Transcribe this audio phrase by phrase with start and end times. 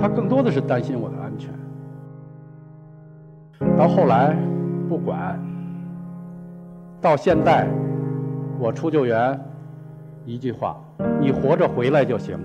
[0.00, 1.50] 他更多的是担心我的安全。
[3.76, 4.34] 到后来，
[4.88, 5.38] 不管，
[7.00, 7.68] 到现在，
[8.58, 9.38] 我出救援，
[10.24, 10.82] 一句话：
[11.20, 12.38] 你活着回来就行。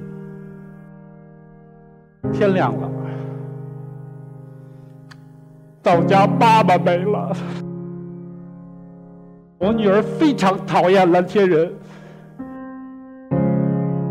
[2.33, 2.91] 天亮了，
[5.81, 7.31] 到家爸爸没了。
[9.57, 11.71] 我女儿非常讨厌蓝天人，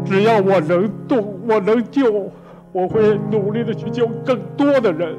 [0.04, 2.30] 只要我能动，我能救，
[2.74, 5.16] 我会努力的去救更多的人。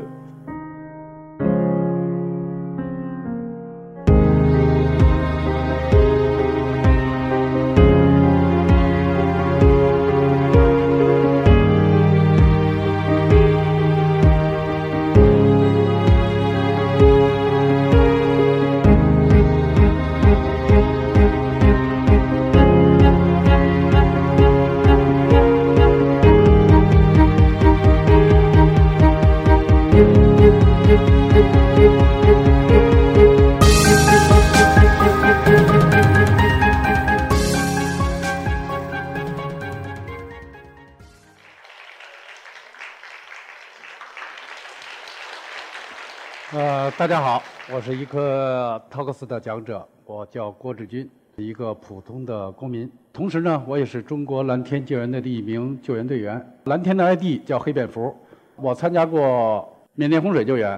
[46.54, 52.90] 呃，大家好，我是一个 Talks 的讲者，我叫郭志军，一个普通的公民。
[53.12, 56.58] 同时呢，我也是中国蓝天救援队的一名救援队员。
[56.64, 58.16] 蓝天的 ID 叫黑蝙蝠。
[58.56, 60.78] 我参加过缅甸洪水救援，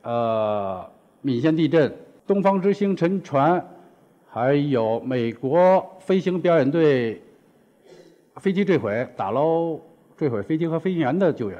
[0.00, 0.82] 呃，
[1.20, 1.94] 闽县地震、
[2.26, 3.62] 东方之星沉船，
[4.26, 7.20] 还有美国飞行表演队
[8.36, 9.78] 飞机坠毁、打捞
[10.16, 11.58] 坠毁飞机和飞行员的救援，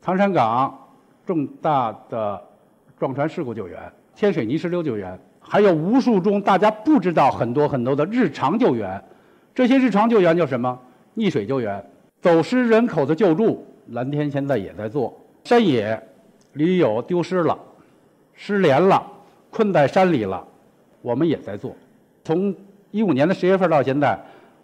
[0.00, 0.76] 唐山港
[1.24, 2.42] 重大的
[2.98, 3.78] 撞船事故救援、
[4.16, 9.00] 天水泥石流救援，还有无数中大家不知道很多很多的日常救援。
[9.54, 10.76] 这些日常救援叫什么？
[11.14, 11.84] 溺水救援、
[12.20, 15.16] 走失人口的救助，蓝天现在也在做。
[15.44, 16.00] 山野
[16.52, 17.58] 驴友丢失了、
[18.34, 19.04] 失联了、
[19.50, 20.42] 困在山里了，
[21.00, 21.74] 我们也在做。
[22.24, 22.54] 从
[22.90, 24.18] 一五年的十月份到现在，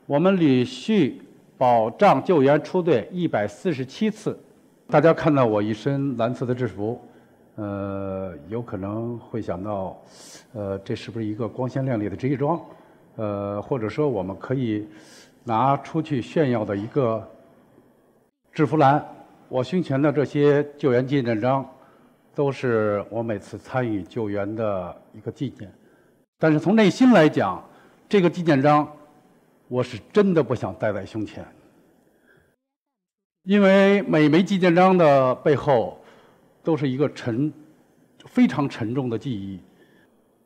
[0.07, 1.21] 我们连续
[1.57, 4.39] 保障救援出队一百四十七次。
[4.87, 7.01] 大家看到我一身蓝色的制服，
[7.57, 10.01] 呃，有可能会想到，
[10.55, 12.59] 呃，这是不是一个光鲜亮丽的职业装？
[13.17, 14.87] 呃，或者说我们可以
[15.43, 17.27] 拿出去炫耀的一个
[18.53, 19.05] 制服栏。
[19.51, 21.67] 我胸前的这些救援纪念章，
[22.35, 25.73] 都是我每次参与救援的一个纪念。
[26.39, 27.67] 但是从内心来讲，
[28.09, 28.87] 这个纪念章，
[29.69, 31.43] 我是真的不想戴在胸前。
[33.45, 35.99] 因为每枚纪念章的背后，
[36.63, 37.51] 都是一个沉、
[38.27, 39.59] 非常沉重的记忆，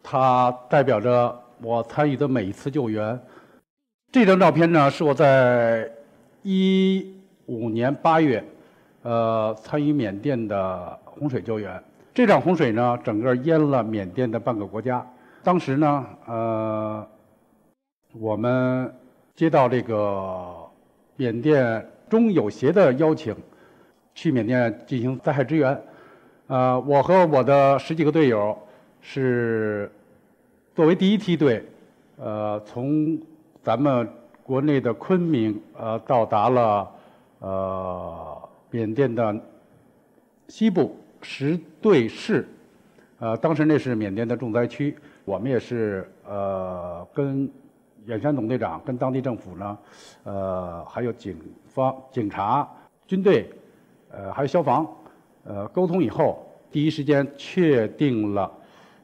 [0.01, 3.21] 它代表着我参与的每一次救援。
[4.13, 5.91] 这张照片呢，是我在
[6.43, 8.45] 一五年八月，
[9.03, 11.83] 呃，参与缅甸的洪水救援。
[12.15, 15.07] 这场洪水呢，整个淹了缅甸的半个国家。
[15.43, 17.07] 当时呢，呃，
[18.15, 18.95] 我们
[19.35, 20.55] 接到这个
[21.17, 21.87] 缅甸。
[22.11, 23.35] 中友协的邀请，
[24.15, 25.83] 去缅甸进行灾害支援。
[26.47, 28.55] 呃，我和我的十几个队友
[29.01, 29.91] 是
[30.75, 31.65] 作为第一梯队，
[32.19, 33.19] 呃，从
[33.63, 34.07] 咱们
[34.43, 36.91] 国内的昆明呃到达了
[37.39, 38.42] 呃
[38.73, 39.41] 缅甸的
[40.49, 42.49] 西部石对市。
[43.21, 47.49] 呃，当时那是缅甸的重灾区，我们也是呃跟。
[48.05, 49.79] 远山总队长跟当地政府呢，
[50.25, 51.39] 呃，还有警
[51.69, 52.69] 方、警察、
[53.07, 53.49] 军队，
[54.11, 54.85] 呃，还有消防，
[55.45, 58.51] 呃，沟通以后，第一时间确定了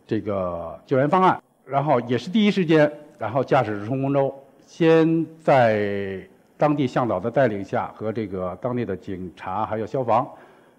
[0.04, 4.34] 这个救援方案，然后也是第一时间，然后驾驶冲锋舟，
[4.66, 6.20] 先在
[6.58, 10.28] 当地向导的带领下，和这个当地的警察还有消防，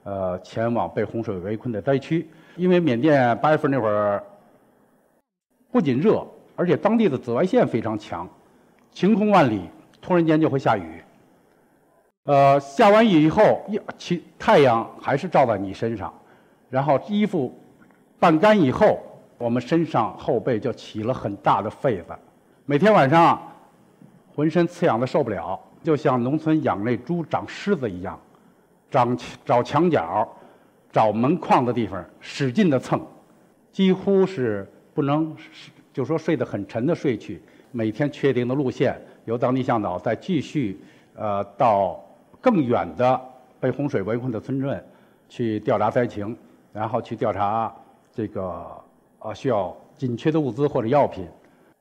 [0.04, 2.30] 呃，前往被洪水围困的灾区。
[2.56, 4.22] 因为缅甸八月份那会儿
[5.72, 6.24] 不仅热。
[6.56, 8.28] 而且当地的紫外线非常强，
[8.92, 9.62] 晴空万里，
[10.02, 11.02] 突然间就会下雨。
[12.26, 13.66] 呃，下完雨以后，
[13.98, 16.14] 其太阳还是照在你身上，
[16.70, 17.58] 然后衣服
[18.20, 19.00] 半干以后，
[19.38, 22.14] 我们身上后背就起了很大的痱子。
[22.66, 23.42] 每天晚上，
[24.36, 28.20] 浑身刺痒的受不了，就像农村养那猪长虱子一样，
[28.92, 30.28] 长找墙角、
[30.92, 33.02] 找门框的地方使劲的蹭，
[33.72, 35.36] 几乎是不能。
[35.92, 37.42] 就说睡得很沉的睡去，
[37.72, 38.96] 每天确定的路线，
[39.26, 40.80] 由当地向导再继续，
[41.16, 42.00] 呃，到
[42.40, 43.20] 更远的
[43.60, 44.82] 被洪水围困的村镇
[45.28, 46.38] 去调查灾情，
[46.72, 47.74] 然后去调查
[48.14, 48.66] 这个
[49.18, 51.28] 呃需要紧缺的物资或者药品。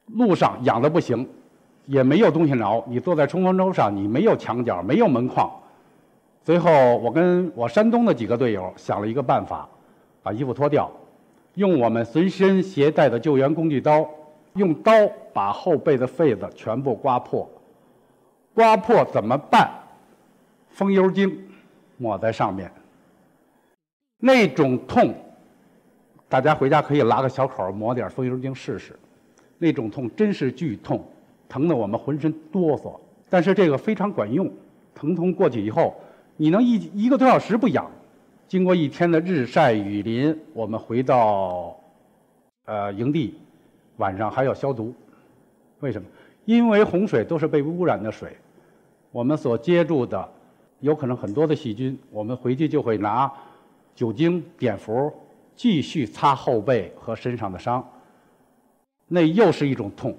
[0.06, 1.28] 路上痒的不行，
[1.88, 5.50] 也没有东西挠，你坐在冲锋舟上，你没有墙角，没有门框，
[6.44, 9.66] 最后，我跟我山东的几个队友想了一个办法，
[10.22, 10.90] 把衣服脱掉，
[11.54, 14.06] 用我们随身携带的救援工具刀，
[14.52, 14.92] 用刀
[15.32, 17.48] 把后背的痱子全部刮破。
[18.52, 19.70] 刮破怎么办？
[20.68, 21.42] 风油精
[21.96, 22.70] 抹在上面。
[24.18, 25.14] 那种痛，
[26.28, 28.94] 大家回家可以拉个小口抹点风油精试试。
[29.56, 31.02] 那种痛真是剧痛，
[31.48, 32.98] 疼得我们浑身哆嗦。
[33.30, 34.50] 但是这个非常管用，
[34.94, 35.94] 疼痛过去以后，
[36.36, 37.90] 你能一一个多小时不痒。
[38.46, 41.76] 经过一天的日晒雨淋，我们回到
[42.64, 43.34] 呃营地，
[43.98, 44.94] 晚上还要消毒。
[45.80, 46.08] 为什么？
[46.46, 48.36] 因为洪水都是被污染的水。
[49.12, 50.26] 我们所接触的
[50.80, 53.30] 有可能很多的细菌，我们回去就会拿
[53.94, 55.12] 酒精、碘伏
[55.54, 57.86] 继续擦后背和身上的伤，
[59.06, 60.16] 那又是一种痛。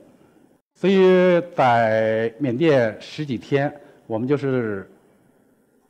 [0.79, 3.69] 所以在缅甸十几天，
[4.07, 4.89] 我们就是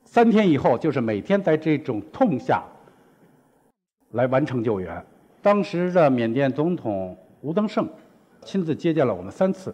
[0.04, 2.64] 三天以后，就是每天在这种痛下
[4.14, 5.06] 来完成救援。
[5.44, 7.88] 当时的缅甸总统吴登盛
[8.42, 9.72] 亲自接见了我们三次，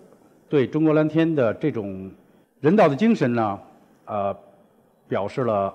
[0.49, 2.11] 对中国蓝天的这种。
[2.59, 3.59] 人道的精神呢，
[4.05, 4.35] 呃，
[5.07, 5.73] 表示了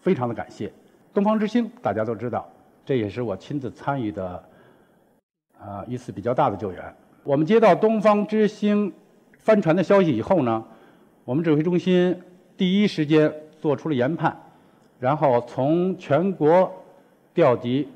[0.00, 0.70] 非常的感谢。
[1.14, 2.46] 东方之星大家都知道，
[2.84, 4.44] 这也是我亲自参与的，
[5.58, 6.94] 啊一次比较大的救援。
[7.24, 8.92] 我们接到东方之星
[9.38, 10.64] 帆船的消息以后呢，
[11.24, 12.16] 我们指挥中心
[12.56, 14.36] 第一时间做出了研判，
[14.98, 16.72] 然后从全国
[17.34, 17.88] 调集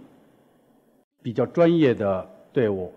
[1.23, 2.93] 比较专业的队伍，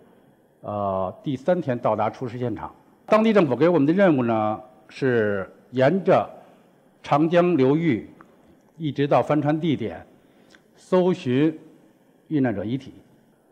[0.61, 2.73] 呃，第三天到达出事现场。
[3.05, 4.61] 当地政府给我们的任务呢？
[4.87, 6.29] 是沿着
[7.01, 8.07] 长江流域，
[8.77, 10.05] 一直到帆船地点，
[10.75, 11.59] 搜寻
[12.27, 12.93] 遇难者遗体。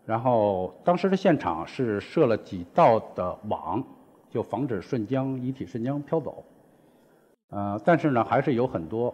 [0.06, 3.84] 然后当时的现场是设了几道的网，
[4.30, 6.44] 就防止顺江遗体顺江漂走。
[7.50, 9.14] 呃，但是呢，还是有很多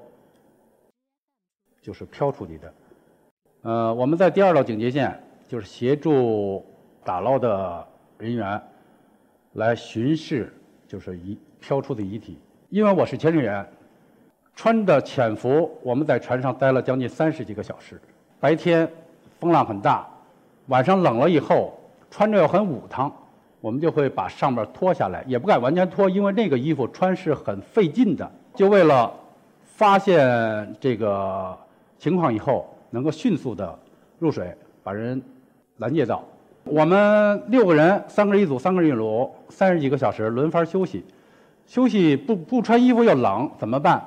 [1.82, 2.74] 就是漂出去的。
[3.62, 6.66] 呃，我们在第二道警戒线，就是协助
[7.04, 7.88] 打捞的
[8.18, 8.62] 人员
[9.54, 10.54] 来巡视，
[10.88, 11.38] 就是遗。
[11.62, 12.40] 飘出的遗体，
[12.70, 13.70] 因为我是潜水员，
[14.56, 18.00] 穿着潜伏，我们在船上待了将近三十几个小时。
[18.40, 18.90] 白天
[19.42, 20.08] 风浪很大，
[20.70, 21.74] 晚上冷了以后，
[22.10, 23.12] 穿着又很捂烫，
[23.60, 28.30] 我们就会把上面脱下来，也不敢完全脱，因为那个衣服穿是很费劲的。
[28.54, 29.12] 就为了
[29.64, 31.58] 发现这个
[31.98, 33.78] 情况以后，能够迅速的
[34.20, 35.20] 入水把人
[35.78, 36.24] 拦截到。
[36.66, 41.04] 我们六个人，三个人一组，三个人一组，三十几个小时轮番休息。
[41.66, 44.04] 休息不不穿衣服又冷怎么办？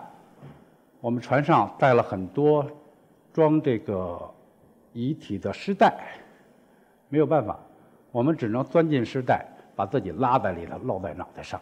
[1.00, 2.64] 我们船上带了很多
[3.32, 4.16] 装这个
[4.92, 5.98] 遗体的尸袋，
[7.12, 7.58] 没有办法，
[8.10, 11.60] 我们只能钻进尸袋，把自己拉在里头，露在脑袋上。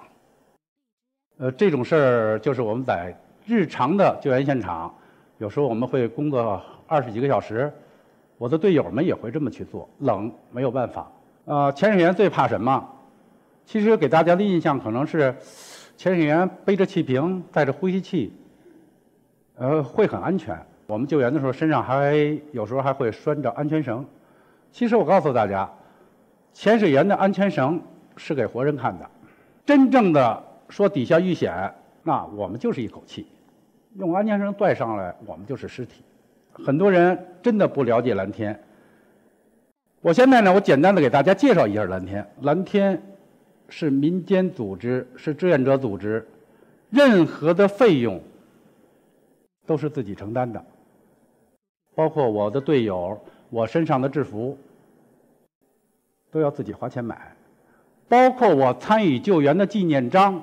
[1.39, 3.13] 呃，这种事儿就是我们在
[3.45, 4.95] 日常的救援现场，
[5.39, 7.69] 有时候我们会工作二十几个小时，
[8.39, 9.89] 我的队友们也会这么去做。
[9.99, 11.11] 冷没有办法。
[11.47, 12.89] 呃，潜水员最怕什么？
[13.65, 15.35] 其实给大家的印象可能是。
[15.97, 18.33] 潜水员背着气瓶，带着呼吸器，
[19.57, 20.59] 呃，会很安全。
[20.87, 22.15] 我们救援的时候，身上还
[22.53, 24.03] 有时候还会拴着安全绳。
[24.73, 25.71] 其实我告诉大家，
[26.53, 27.81] 潜水员的安全绳
[28.17, 29.11] 是给活人看的。
[29.65, 31.73] 真正的说底下遇险，
[32.03, 33.27] 那我们就是一口气，
[33.97, 36.03] 用安全绳拽上来，我们就是尸体。
[36.53, 38.59] 很多人真的不了解蓝天。
[40.01, 42.27] 我现在呢，我简单的给大家介绍一下蓝天。
[42.43, 43.01] 蓝天。
[43.73, 46.27] 是民间组织，是志愿者组织，
[46.91, 48.21] 任何的费用
[49.65, 50.61] 都是自己承担的，
[51.95, 53.17] 包括我的队友，
[53.51, 54.57] 我身上的制服
[56.31, 57.37] 都要自己花钱买，
[58.09, 60.43] 包括我参与救援的纪念章，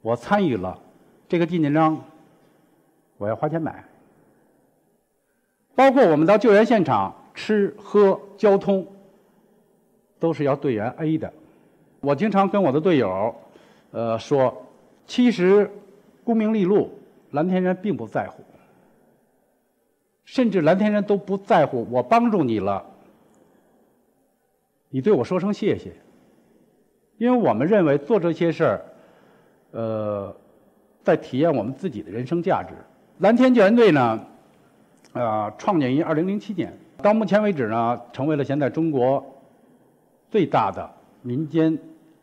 [0.00, 0.80] 我参与了
[1.28, 2.02] 这个纪念章，
[3.18, 3.84] 我要花钱买，
[5.74, 8.86] 包括我们到救援现场吃喝交通
[10.18, 11.30] 都是要队员 A 的。
[12.00, 13.34] 我经常跟我的队友，
[13.90, 14.66] 呃说，
[15.06, 15.70] 其实
[16.24, 16.90] 功名利禄，
[17.32, 18.42] 蓝天人并不在乎，
[20.28, 22.84] 甚至蓝天人都不在乎我帮助你了，
[24.90, 25.90] 你对我说声谢谢，
[27.16, 28.84] 因为我们认为做这些事儿，
[29.70, 30.36] 呃，
[31.02, 32.74] 在体验我们自己的人生价值。
[33.20, 34.20] 蓝天救援队呢，
[35.14, 39.24] 啊，创建于二零零七年，到目前为止呢，成为了现在中国
[40.30, 40.88] 最大的。
[41.22, 41.76] 民间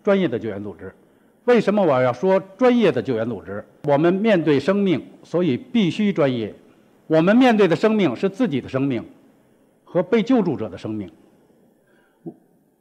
[0.03, 0.93] 专业的救援组织，
[1.45, 3.65] 为什么我要说专业的救援组织？
[3.85, 6.53] 我们面对生命，所以必须专业。
[7.07, 9.03] 我们面对的生命是自己的生命
[9.83, 11.11] 和被救助者的生命，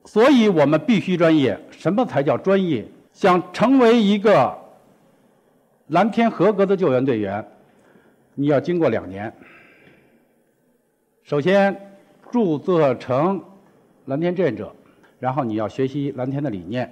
[0.05, 1.59] 所以我们必须专业。
[1.71, 2.87] 什么才叫专业？
[3.13, 4.59] 想成为一个
[5.89, 7.47] 蓝天合格的救援队员，
[8.35, 9.33] 你要经过两年。
[11.23, 11.97] 首先
[12.33, 13.41] 注册成
[14.07, 14.75] 蓝天志愿者，
[15.21, 16.91] 然后你要学习蓝天的理念，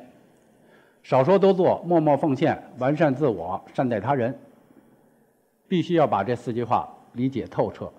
[1.02, 4.38] 少说多做，默默奉献，完善自我，善待他人。
[5.66, 7.92] 必须要把这四句话理解透彻，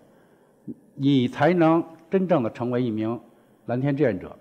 [0.95, 3.19] 你才能真正的成为一名
[3.65, 4.35] 蓝天志愿者。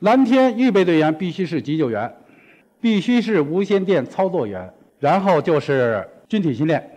[0.00, 2.12] 蓝天预备队员必须是急救员，
[2.80, 6.90] 必须是无线电操作员，然后就是军体训练。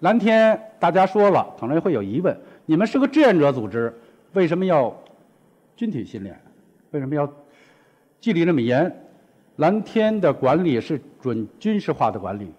[0.00, 2.36] 蓝天大家说了，可能会有疑问。
[2.66, 3.92] 你们是个志愿者组织，
[4.32, 4.94] 为什么要
[5.76, 6.38] 军体训练？
[6.90, 7.32] 为什么要
[8.20, 9.00] 纪律那么严？
[9.56, 12.52] 蓝天的管理是准军事化的管理，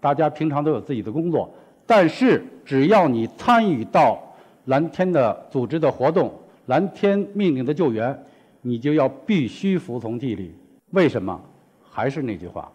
[0.00, 1.54] 大家平常都有自己的工作，
[1.86, 4.18] 但是只要你参与到
[4.66, 6.32] 蓝天的组织的活动，
[6.66, 8.18] 蓝天命令的救援，
[8.62, 10.54] 你就要必须服从纪律。
[10.90, 11.40] 为什么？
[11.82, 12.72] 还是那句话，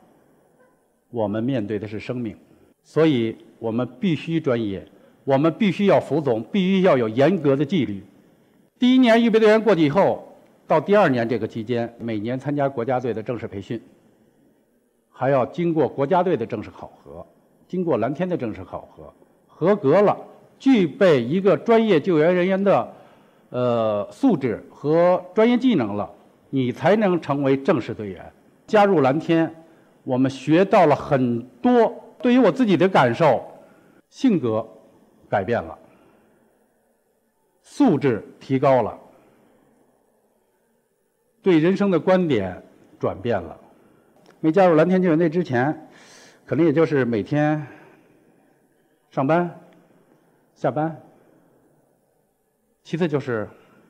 [1.09, 2.35] 我们面对的是生命，
[2.83, 4.85] 所以我们必须专业。
[5.25, 8.01] 我们必须要服从，必须要有严格的纪律。
[8.79, 10.27] 第一年预备队员过去以后，
[10.65, 13.79] 到第二年这个期间，每年参加国家队的正式培训，
[15.11, 17.23] 还要经过国家队的正式考核，
[17.69, 19.13] 经过蓝天的正式考核，
[19.47, 20.17] 合格了，
[20.57, 22.93] 具备一个专业救援人员的
[23.49, 26.11] 呃素质和专业技能了，
[26.49, 28.29] 你才能成为正式队员。
[28.65, 29.49] 加入蓝天，
[30.03, 31.93] 我们学到了很多。
[32.21, 33.41] 对于我自己的感受，
[34.09, 34.67] 性格。
[35.29, 35.77] 改变了，
[37.61, 38.97] 素质提高了，
[41.43, 42.59] 对人生的观点
[42.97, 43.55] 转变了。
[44.39, 45.87] 没加入蓝天救援队之前，
[46.49, 47.63] 可能也就是每天
[49.11, 49.55] 上班、
[50.55, 50.99] 下班，
[52.81, 53.47] 其次就是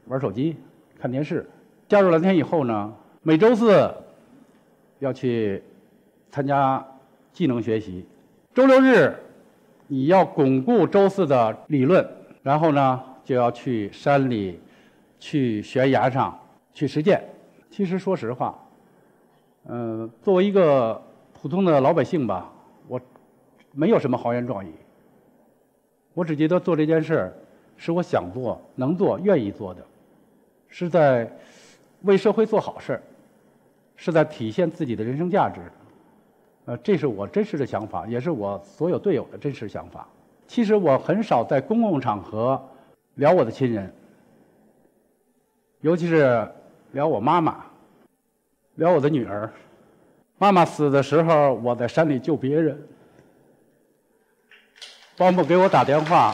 [0.07, 0.57] 玩手机、
[0.99, 1.49] 看电视。
[1.87, 3.89] 加入蓝天以后呢，每周四
[4.99, 5.63] 要去
[6.29, 6.85] 参加
[7.31, 8.05] 技能学习，
[8.53, 9.15] 周六日。
[9.87, 12.05] 你要巩固周四的理论，
[12.43, 14.59] 然后呢，就要去山里、
[15.17, 16.37] 去悬崖上
[16.73, 17.23] 去实践。
[17.71, 18.61] 其实说实话，
[19.63, 21.01] 嗯，作为一个
[21.41, 22.51] 普通的老百姓吧，
[22.87, 22.99] 我
[23.71, 24.73] 没有什么豪言壮语。
[26.13, 27.33] 我只觉得做这件事
[27.77, 29.81] 是我想做、能做、愿意做的，
[30.67, 31.31] 是在
[32.01, 33.01] 为社会做好事儿，
[33.95, 35.61] 是在体现自己的人生价值。
[36.65, 40.05] 呃，这是我真实的想法，也是我所有队友的真实想法。
[40.45, 42.61] 其实我很少在公共场合
[43.15, 43.89] 聊我的亲人，
[45.79, 46.45] 尤其是
[46.91, 47.63] 聊我妈妈，
[48.75, 49.49] 聊我的女儿。
[50.41, 52.81] 妈妈死的时候，我在山里救别人，
[55.17, 56.33] 保姆给我打电话，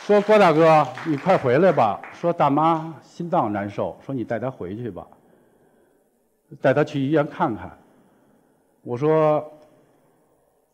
[0.00, 2.00] 说郭大哥，你快回来吧。
[2.12, 5.06] 说大妈心脏难受，说你带她回去吧，
[6.60, 7.78] 带她去医院看看。
[8.82, 9.52] 我说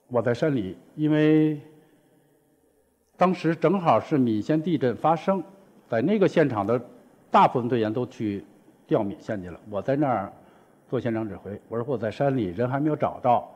[0.08, 1.60] 我在山里，因为
[3.14, 5.44] 当时正好是岷县地震发生，
[5.86, 6.80] 在那个现场的
[7.30, 8.42] 大部分队员都去
[8.86, 10.32] 调岷县去了，我在那儿
[10.94, 11.60] 做现场指挥。
[11.66, 13.52] 我说我在山里，人还没有找到，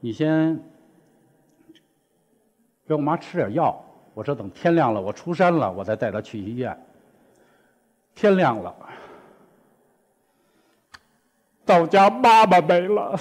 [0.00, 0.60] 你先
[2.84, 3.80] 给我妈吃点药。
[4.12, 6.76] 我说等天亮了，我出山了，我再带她去医院。
[8.12, 8.74] 天亮了，
[11.64, 13.16] 到家妈妈没了。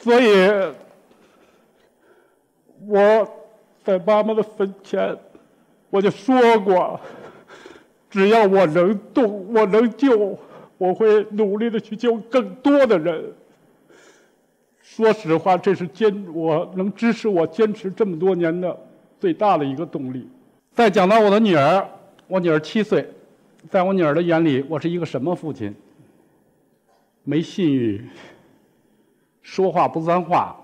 [0.00, 0.74] 所以，
[2.88, 3.30] 我
[3.84, 5.16] 在妈妈的坟前，
[5.88, 7.00] 我就说过，
[8.12, 10.38] 只要我能动，我能救，
[10.76, 13.32] 我会努力的去救更多的人。
[14.82, 18.78] 说实话，这是坚我能支持我坚持这么多年的
[19.18, 20.28] 最大的一个动力。
[20.74, 21.88] 再讲到我的女儿，
[22.28, 23.08] 我女儿七岁，
[23.70, 25.74] 在我女儿的眼里，我是一个什么父亲？
[27.24, 28.06] 没信誉。
[29.40, 30.54] 说话不算话，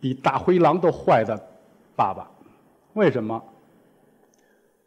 [0.00, 1.36] 比大灰狼都坏的
[1.94, 2.26] 爸爸，
[2.94, 3.44] 为什么？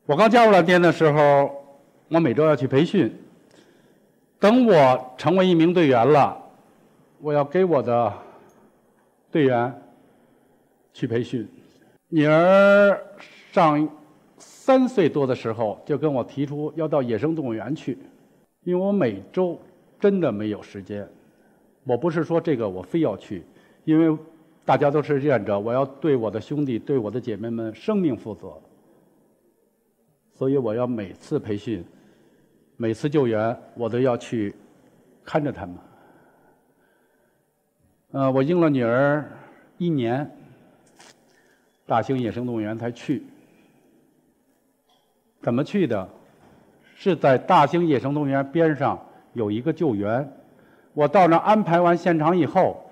[0.07, 1.63] 我刚加入蓝天的时候，
[2.09, 3.13] 我每周要去培训。
[4.39, 6.35] 等我成为一名队员了，
[7.19, 8.11] 我要给我的
[9.29, 9.71] 队员
[10.91, 11.47] 去培训。
[12.09, 12.99] 女儿
[13.51, 13.87] 上
[14.39, 17.95] 三岁多的时候，就跟我提出要到野生动物园去，
[18.63, 19.57] 因为我每周
[19.99, 21.07] 真的没有时间。
[21.83, 23.43] 我不是说这个我非要去，
[23.85, 24.17] 因为
[24.65, 28.59] 大家都是志愿者，我要对我的兄弟、对我的姐妹们生命负责，
[30.41, 31.85] 所以我要每次培训、
[32.75, 34.55] 每次救援，我都要去
[35.23, 35.75] 看着他们。
[38.09, 39.23] 呃，我应了女儿
[39.77, 40.27] 一年，
[41.85, 43.21] 大兴野生动物园才去。
[45.43, 46.09] 怎么去的？
[46.95, 48.99] 是在大兴野生动物园边上
[49.33, 50.27] 有一个救援。
[50.95, 52.83] 我到那安排完现场以后，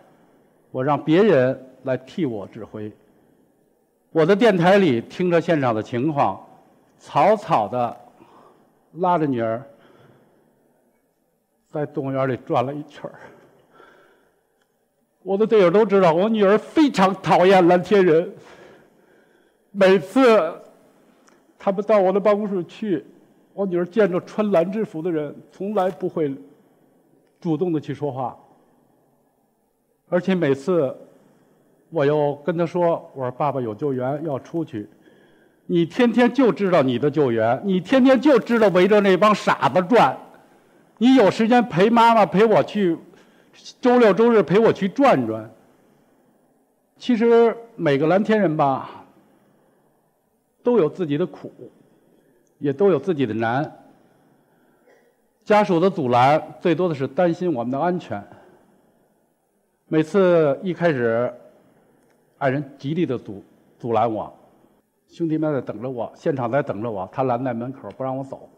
[0.70, 2.92] 我让别人来替我指挥。
[4.12, 6.40] 我的电台里听着现场的情况，
[7.00, 7.98] 草草的
[8.94, 9.64] 拉着女儿
[11.68, 13.18] 在动物园里转了一圈儿。
[15.24, 18.32] 我的队友都知道，我女儿非常讨厌蓝天人。
[19.72, 20.54] 每次
[21.58, 23.06] 他们到我的办公室去，
[23.54, 26.36] 我女儿见着穿蓝制服的人，从来不会
[27.40, 28.38] 主动的去说话。
[30.10, 30.96] 而且每次
[31.90, 34.90] 我又跟她说：“我说爸爸有救援要出去，
[35.72, 40.18] 你天天就知道你的救援，你天天就知道围着那帮傻子转，
[40.98, 42.98] 你有时间陪妈妈陪我去。”
[43.80, 45.48] 周六周日陪我去转转。
[46.98, 49.06] 其实每个蓝天人吧，
[50.64, 51.52] 都有自己的苦，
[52.58, 53.72] 也都有自己的难。
[55.44, 58.24] 家属的阻拦，最多的是担心我们的安全。
[59.88, 61.32] 每次一开始，
[62.40, 63.44] 爱人极力的阻
[63.78, 64.34] 阻拦我，
[65.10, 68.50] 兄弟们在等着我，现场在等着我，他拦在门口不让我走。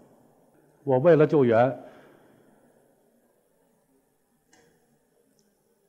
[0.84, 1.80] 我为了救援。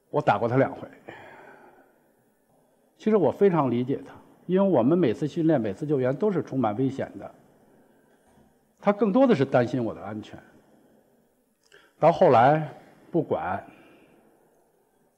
[0.09, 0.87] 我打过他两回，
[2.99, 4.13] 其实我非常理解他，
[4.45, 7.35] 因为我们每次训练、每次救援都是充满危险的。
[8.79, 10.39] 他更多的是担心我的安全。
[11.99, 12.75] 到后来
[13.11, 13.65] 不管，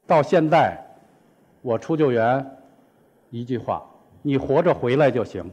[0.06, 0.80] 到现在
[1.60, 2.56] 我出救援，
[3.30, 3.84] 一句话：
[4.26, 5.44] 你活着回来就行。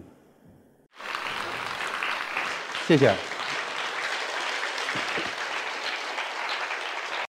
[2.88, 3.14] 谢谢。